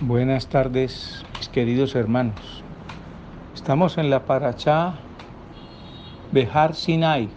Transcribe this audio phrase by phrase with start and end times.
[0.00, 2.62] Buenas tardes, mis queridos hermanos.
[3.52, 4.94] Estamos en la Parachá
[6.30, 7.28] Bejar Sinai,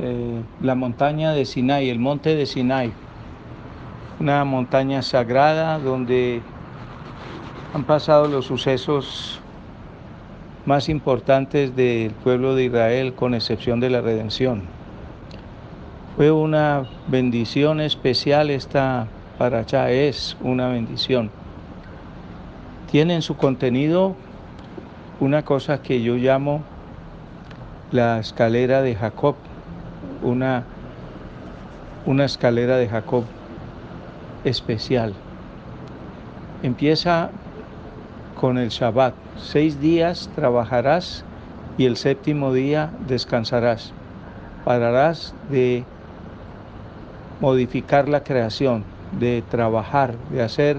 [0.00, 2.92] eh, la montaña de Sinai, el monte de Sinai,
[4.18, 6.42] una montaña sagrada donde
[7.74, 9.40] han pasado los sucesos
[10.66, 14.64] más importantes del pueblo de Israel, con excepción de la redención.
[16.16, 19.06] Fue una bendición especial esta
[19.38, 21.30] para allá es una bendición.
[22.90, 24.14] Tiene en su contenido
[25.20, 26.62] una cosa que yo llamo
[27.90, 29.36] la escalera de Jacob,
[30.22, 30.64] una,
[32.06, 33.24] una escalera de Jacob
[34.44, 35.14] especial.
[36.62, 37.30] Empieza
[38.40, 39.14] con el Shabbat.
[39.36, 41.24] Seis días trabajarás
[41.76, 43.92] y el séptimo día descansarás.
[44.64, 45.84] Pararás de
[47.40, 48.84] modificar la creación,
[49.18, 50.76] de trabajar, de hacer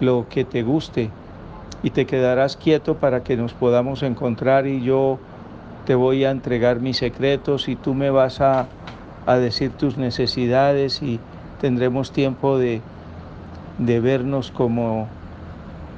[0.00, 1.10] lo que te guste
[1.82, 5.18] y te quedarás quieto para que nos podamos encontrar y yo
[5.86, 8.66] te voy a entregar mis secretos y tú me vas a,
[9.26, 11.20] a decir tus necesidades y
[11.60, 12.80] tendremos tiempo de,
[13.78, 15.08] de vernos como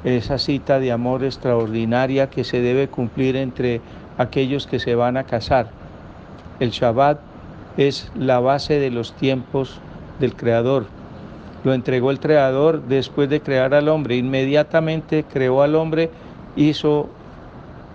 [0.05, 3.81] esa cita de amor extraordinaria que se debe cumplir entre
[4.19, 5.69] aquellos que se van a casar.
[6.61, 7.21] El Shabbat
[7.77, 9.79] es la base de los tiempos
[10.19, 10.87] del Creador
[11.65, 14.17] lo entregó el Creador después de crear al hombre.
[14.17, 16.11] Inmediatamente creó al hombre,
[16.57, 17.09] hizo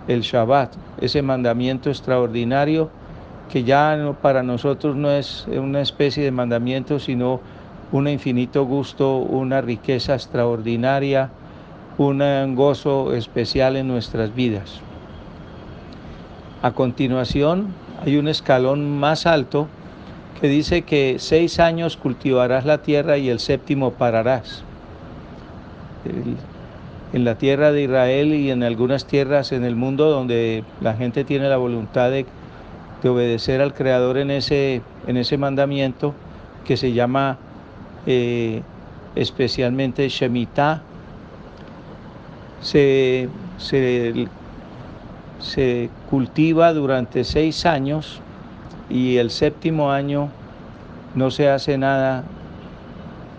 [0.06, 2.90] el Shabbat, ese mandamiento extraordinario
[3.50, 7.40] que ya para nosotros no es una especie de mandamiento, sino
[7.92, 11.30] un infinito gusto, una riqueza extraordinaria,
[11.96, 14.80] un gozo especial en nuestras vidas.
[16.62, 17.68] A continuación
[18.04, 19.68] hay un escalón más alto
[20.40, 24.62] que dice que seis años cultivarás la tierra y el séptimo pararás.
[27.12, 31.24] en la tierra de Israel y en algunas tierras en el mundo donde la gente
[31.24, 32.26] tiene la voluntad de,
[33.04, 36.14] obedecer al Creador en ese, en ese mandamiento
[36.66, 37.38] que se llama
[38.06, 38.62] eh,
[39.14, 40.82] especialmente Shemitah,
[42.60, 43.28] se,
[45.40, 48.20] se cultiva durante seis años
[48.90, 50.30] y el séptimo año
[51.14, 52.24] no se hace nada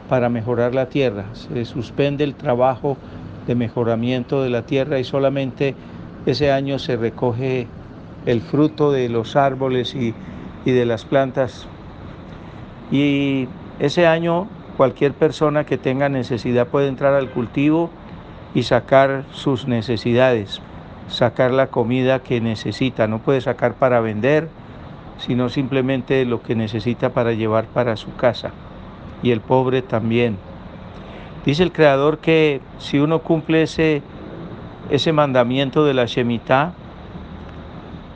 [0.08, 2.98] para mejorar la tierra, se suspende el trabajo
[3.48, 5.76] de mejoramiento de la tierra y solamente
[6.26, 7.68] ese año se recoge
[8.26, 10.14] el fruto de los árboles y,
[10.66, 11.68] de las plantas.
[12.92, 13.48] Y
[13.80, 17.90] ese año cualquier persona que tenga necesidad puede entrar al cultivo
[18.54, 20.62] y sacar sus necesidades,
[21.08, 24.50] sacar la comida que necesita, no puede sacar para vender,
[25.20, 28.52] sino simplemente lo que necesita para llevar para su casa.
[29.22, 30.38] Y el pobre también.
[31.46, 34.02] Dice el Creador que si uno cumple ese,
[34.90, 36.74] ese mandamiento de la Shemitah,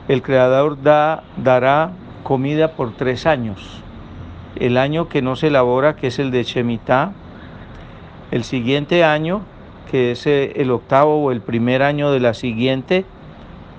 [0.08, 1.92] el Creador da, dará
[2.22, 3.82] comida por tres años.
[4.56, 7.12] El año que no se elabora, que es el de Shemitah,
[8.30, 9.42] el siguiente año,
[9.90, 13.04] que es el octavo o el primer año de la siguiente,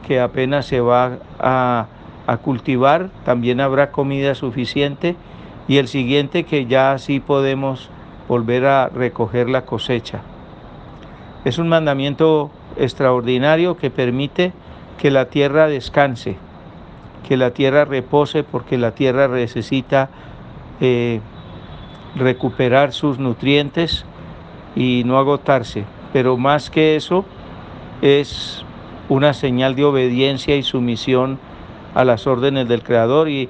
[0.08, 1.88] que apenas se va a
[2.28, 5.16] a cultivar, también habrá comida suficiente
[5.68, 7.90] y el siguiente que ya así podemos
[8.28, 10.22] volver a recoger la cosecha.
[11.44, 14.52] Es un mandamiento extraordinario que permite
[14.98, 16.38] que la tierra descanse,
[17.28, 20.10] que la tierra repose porque la tierra necesita
[20.82, 21.22] eh,
[22.16, 24.06] recuperar sus nutrientes
[24.76, 25.86] y no agotarse.
[26.14, 27.26] Pero más que eso
[28.02, 28.64] es
[29.10, 31.40] una señal de obediencia y sumisión
[31.96, 33.50] a las órdenes del Creador y,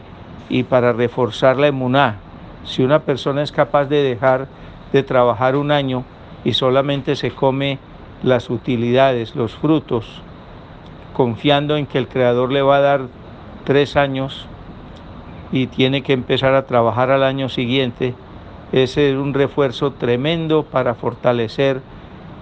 [0.69, 2.17] para reforzar la emuná.
[2.63, 4.47] Si una persona es capaz de dejar
[4.94, 6.06] de trabajar un año
[6.45, 7.79] y solamente se come
[8.23, 10.22] las utilidades, los frutos,
[11.13, 13.01] confiando en que el Creador le va a dar
[13.66, 14.47] tres años
[15.51, 18.13] y tiene que empezar a trabajar al año siguiente,
[18.72, 21.81] ese es un refuerzo tremendo para fortalecer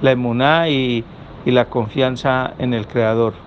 [0.01, 1.03] la emuná y,
[1.45, 3.42] y la confianza en el Creador.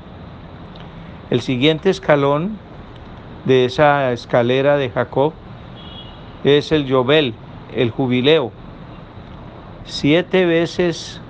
[1.29, 2.57] El siguiente escalón
[3.47, 5.33] de esa escalera de Jacob
[6.45, 7.35] es el Yobel,
[7.75, 8.53] el jubileo.
[9.85, 11.21] Siete veces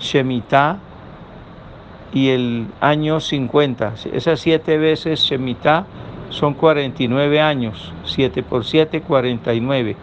[0.00, 0.78] Shemitah
[2.14, 3.94] y el año 50.
[4.14, 5.84] Esas siete veces Shemitah
[6.30, 7.92] son 49 años.
[8.04, 9.96] 7 por 7, 49.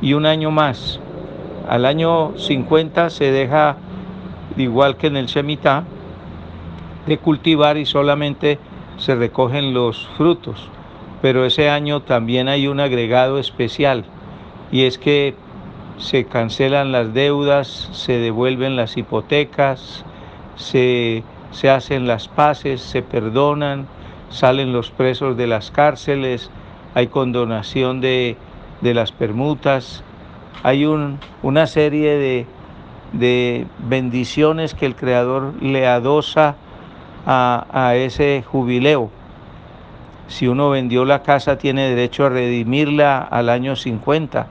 [0.00, 0.98] Y un año más.
[1.68, 3.76] Al año 50 se deja,
[4.56, 5.84] igual que en el Shemitah,
[7.06, 8.58] de cultivar y solamente
[8.96, 10.68] se recogen los frutos.
[11.20, 14.04] Pero ese año también hay un agregado especial
[14.70, 15.34] y es que
[15.98, 20.04] se cancelan las deudas, se devuelven las hipotecas,
[20.56, 23.86] se, se hacen las paces, se perdonan,
[24.30, 26.50] salen los presos de las cárceles,
[26.94, 28.36] hay condonación de,
[28.80, 30.02] de las permutas,
[30.62, 32.46] hay un, una serie de,
[33.12, 36.56] de, bendiciones que el Creador le adosa
[37.26, 39.10] a, ese jubileo.
[40.28, 44.46] Si uno vendió la casa tiene derecho a redimirla al año 50.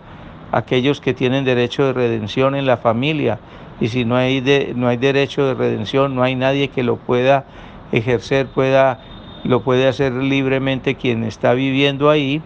[0.51, 3.39] Aquellos que tienen derecho de redención en la familia.
[3.79, 6.97] Y si no hay, de, no hay derecho de redención, no hay nadie que lo
[6.97, 7.45] pueda
[7.91, 9.00] ejercer, pueda,
[9.44, 12.41] lo puede hacer libremente quien está viviendo ahí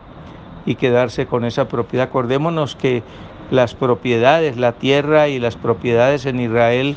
[0.65, 2.07] y quedarse con esa propiedad.
[2.07, 3.03] Acordémonos que
[3.51, 6.95] las propiedades, la tierra y las propiedades en Israel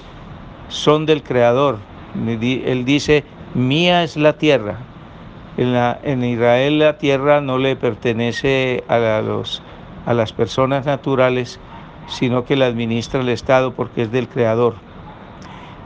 [0.69, 1.79] son del Creador.
[2.15, 3.25] Él dice,
[3.55, 4.79] mía es la tierra.
[5.57, 9.61] En, Israel la tierra no le pertenece a, los,
[10.07, 11.59] a las personas naturales,
[12.07, 14.77] sino que la administra el Estado porque es del Creador.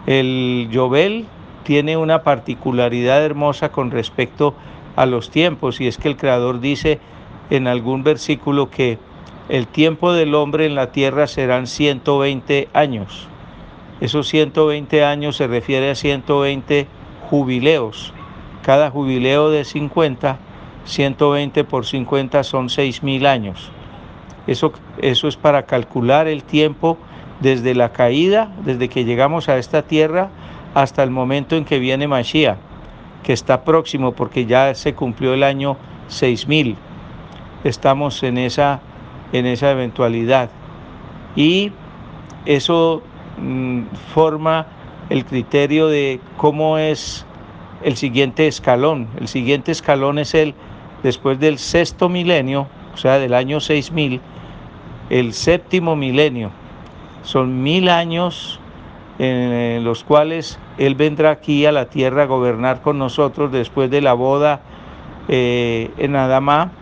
[0.06, 1.26] El Yobel
[1.64, 4.54] tiene una particularidad hermosa con respecto
[4.96, 7.00] a los tiempos y es que el Creador dice
[7.50, 8.98] en algún versículo que
[9.48, 13.28] el tiempo del hombre en la tierra serán 120 años.
[14.02, 16.88] Esos 120 años se refiere a 120
[17.30, 18.12] jubileos.
[18.64, 20.38] Cada jubileo de 50,
[20.84, 23.70] 120 por 50 son 6.000 años.
[24.48, 26.98] Eso, eso es para calcular el tiempo
[27.38, 30.30] desde la caída, desde que llegamos a esta tierra,
[30.74, 32.58] hasta el momento en que viene Mashiach,
[33.22, 35.76] que está próximo porque ya se cumplió el año
[36.08, 36.74] 6000.
[37.62, 38.80] Estamos en esa,
[39.32, 40.50] en esa eventualidad.
[41.36, 41.70] Y
[42.46, 43.04] eso
[44.14, 44.66] forma
[45.10, 47.26] el criterio de cómo es
[47.82, 49.08] el siguiente escalón.
[49.18, 50.54] El siguiente escalón es el,
[51.02, 54.20] después del sexto milenio, o sea, del año 6000,
[55.10, 56.50] el séptimo milenio.
[57.22, 58.58] Son mil años
[59.18, 64.00] en los cuales Él vendrá aquí a la tierra a gobernar con nosotros después de
[64.00, 64.60] la boda
[65.28, 66.72] eh, en Adamá.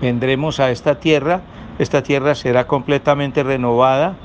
[0.00, 1.40] Vendremos a esta tierra,
[1.78, 4.16] esta tierra será completamente renovada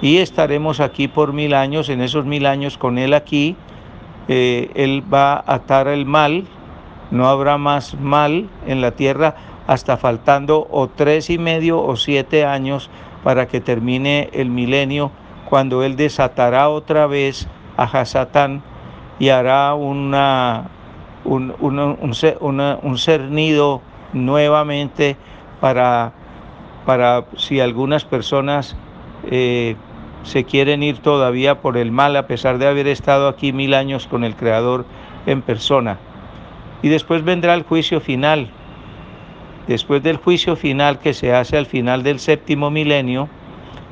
[0.00, 3.56] y estaremos aquí por mil años, en esos mil años con Él aquí.
[4.28, 6.44] Eh, él va a atar el mal,
[7.10, 9.34] no habrá más mal en la tierra
[9.66, 12.90] hasta faltando o tres y medio o siete años
[13.24, 15.10] para que termine el milenio
[15.48, 18.62] cuando él desatará otra vez a Hasatán
[19.18, 20.68] y hará una,
[21.24, 23.80] un, un, cernido
[24.12, 25.16] nuevamente
[25.60, 26.12] para,
[26.84, 28.76] para si algunas personas
[29.30, 29.76] eh,
[30.22, 34.06] se quieren ir todavía por el mal a pesar de haber estado aquí mil años
[34.06, 34.84] con el Creador
[35.26, 35.98] en persona.
[36.82, 38.48] Y después vendrá el juicio final.
[39.66, 43.28] Después del juicio final que se hace al final del séptimo milenio,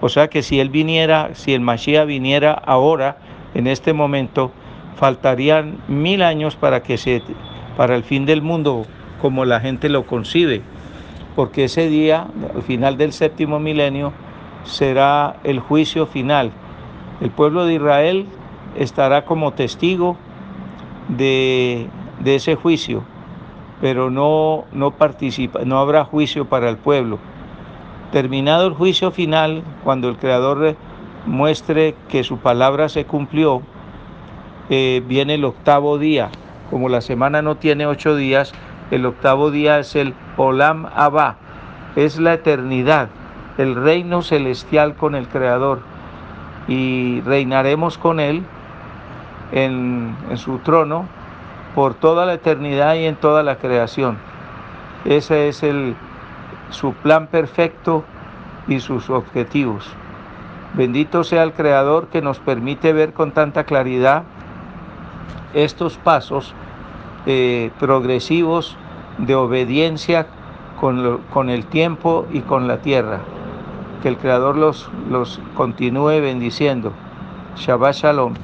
[0.01, 3.19] o sea que si él viniera, si el Mashiach viniera ahora,
[3.55, 4.53] en este momento,
[4.97, 7.23] faltarían mil años para que se,
[7.77, 8.87] para el fin del mundo,
[9.21, 10.63] como la gente lo concibe,
[11.35, 14.13] porque ese día, al final del séptimo milenio,
[14.67, 16.53] será el juicio final.
[17.21, 18.27] El pueblo de Israel
[18.77, 20.17] estará como testigo
[21.09, 21.89] de,
[22.25, 23.05] ese juicio,
[23.81, 27.19] pero no, no participa, no habrá juicio para el pueblo.
[28.13, 30.77] Terminado el juicio final, cuando el Creador
[31.27, 33.63] muestre que su palabra se cumplió,
[34.69, 36.31] eh, viene el octavo día.
[36.71, 38.53] Como la semana no tiene ocho días,
[38.91, 41.37] el octavo día es el Olam Abba,
[41.95, 43.09] es la eternidad,
[43.59, 45.81] el reino celestial con el Creador.
[46.69, 48.43] Y reinaremos con Él
[49.53, 51.07] en, su trono
[51.75, 54.19] por toda la eternidad y en toda la creación.
[55.05, 55.95] Ese es el,
[56.71, 58.05] su plan perfecto
[58.67, 59.89] y sus objetivos.
[60.75, 64.25] Bendito sea el Creador que nos permite ver con tanta claridad
[65.55, 66.55] estos pasos
[67.25, 68.77] eh, progresivos
[69.19, 70.27] de obediencia
[70.79, 73.21] con, el tiempo y con la tierra.
[74.03, 76.93] Que el Creador los, los continúe bendiciendo.
[77.57, 78.35] Shabbat Shalom.